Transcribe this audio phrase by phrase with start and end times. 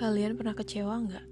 [0.00, 1.26] Kalian pernah kecewa nggak?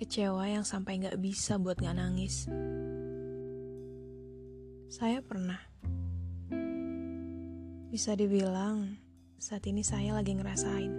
[0.00, 2.48] Kecewa yang sampai nggak bisa buat nggak nangis.
[4.88, 5.60] Saya pernah.
[7.92, 8.96] Bisa dibilang
[9.36, 10.92] saat ini saya lagi ngerasain.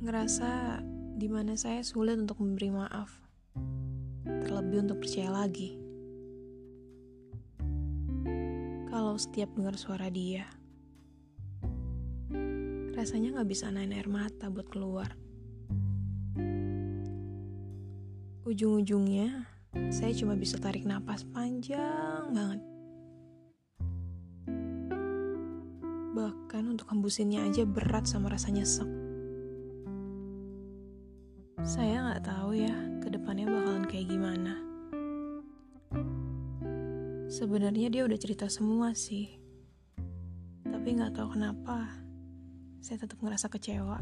[0.00, 0.80] Ngerasa
[1.20, 3.12] di mana saya sulit untuk memberi maaf.
[4.24, 5.83] Terlebih untuk percaya lagi.
[9.14, 10.42] Kalau setiap dengar suara dia.
[12.98, 15.06] Rasanya gak bisa naik air mata buat keluar.
[18.42, 19.46] Ujung-ujungnya,
[19.94, 22.58] saya cuma bisa tarik napas panjang banget.
[26.18, 28.90] Bahkan untuk hembusinnya aja berat sama rasa nyesek.
[31.62, 34.73] Saya gak tahu ya, ke depannya bakalan kayak gimana.
[37.24, 39.40] Sebenarnya dia udah cerita semua sih.
[40.64, 41.88] Tapi nggak tahu kenapa,
[42.84, 43.98] saya tetap ngerasa kecewa.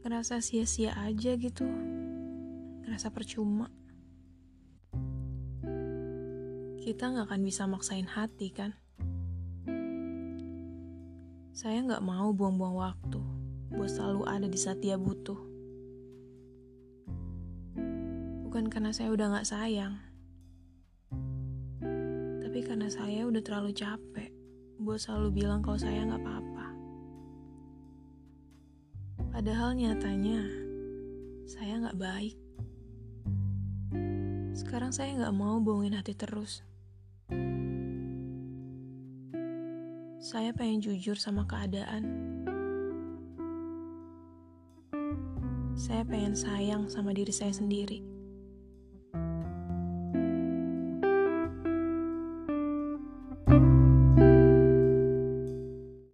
[0.00, 1.68] Ngerasa sia-sia aja gitu.
[2.88, 3.68] Ngerasa percuma.
[6.80, 8.72] Kita nggak akan bisa maksain hati kan?
[11.52, 13.20] Saya nggak mau buang-buang waktu
[13.68, 15.57] buat selalu ada di saat dia butuh.
[18.48, 20.00] Bukan karena saya udah gak sayang,
[22.40, 24.32] tapi karena saya udah terlalu capek
[24.80, 26.66] buat selalu bilang kalau saya nggak apa-apa.
[29.36, 30.48] Padahal nyatanya
[31.44, 32.40] saya nggak baik.
[34.56, 36.64] Sekarang saya nggak mau bohongin hati terus.
[40.24, 42.32] Saya pengen jujur sama keadaan.
[45.76, 48.17] Saya pengen sayang sama diri saya sendiri.